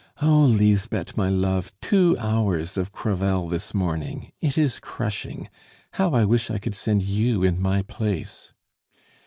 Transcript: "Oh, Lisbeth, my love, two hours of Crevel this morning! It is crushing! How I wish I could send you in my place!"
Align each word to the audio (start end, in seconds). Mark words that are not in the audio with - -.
"Oh, 0.19 0.39
Lisbeth, 0.45 1.15
my 1.15 1.29
love, 1.29 1.71
two 1.79 2.15
hours 2.17 2.75
of 2.75 2.91
Crevel 2.91 3.47
this 3.47 3.71
morning! 3.75 4.31
It 4.41 4.57
is 4.57 4.79
crushing! 4.79 5.47
How 5.91 6.15
I 6.15 6.25
wish 6.25 6.49
I 6.49 6.57
could 6.57 6.73
send 6.73 7.03
you 7.03 7.43
in 7.43 7.61
my 7.61 7.83
place!" 7.83 8.51